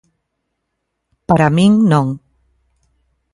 [1.27, 2.07] Para min non.